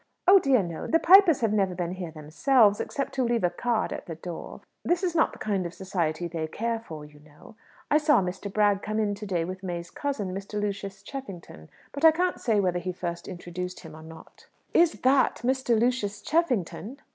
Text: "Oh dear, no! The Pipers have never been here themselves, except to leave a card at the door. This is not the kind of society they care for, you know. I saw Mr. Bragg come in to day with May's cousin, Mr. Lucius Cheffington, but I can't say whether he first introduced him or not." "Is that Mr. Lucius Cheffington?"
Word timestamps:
"Oh 0.27 0.39
dear, 0.39 0.63
no! 0.63 0.87
The 0.87 0.97
Pipers 0.97 1.41
have 1.41 1.53
never 1.53 1.75
been 1.75 1.91
here 1.91 2.09
themselves, 2.09 2.79
except 2.79 3.13
to 3.13 3.23
leave 3.23 3.43
a 3.43 3.51
card 3.51 3.93
at 3.93 4.07
the 4.07 4.15
door. 4.15 4.61
This 4.83 5.03
is 5.03 5.13
not 5.13 5.31
the 5.31 5.37
kind 5.37 5.63
of 5.63 5.75
society 5.75 6.27
they 6.27 6.47
care 6.47 6.79
for, 6.79 7.05
you 7.05 7.19
know. 7.19 7.53
I 7.91 7.99
saw 7.99 8.19
Mr. 8.19 8.51
Bragg 8.51 8.81
come 8.81 8.97
in 8.99 9.13
to 9.13 9.27
day 9.27 9.45
with 9.45 9.61
May's 9.61 9.91
cousin, 9.91 10.33
Mr. 10.33 10.59
Lucius 10.59 11.03
Cheffington, 11.03 11.69
but 11.91 12.03
I 12.03 12.09
can't 12.09 12.41
say 12.41 12.59
whether 12.59 12.79
he 12.79 12.91
first 12.91 13.27
introduced 13.27 13.81
him 13.81 13.95
or 13.95 14.01
not." 14.01 14.47
"Is 14.73 14.93
that 15.01 15.41
Mr. 15.43 15.79
Lucius 15.79 16.23
Cheffington?" 16.23 16.97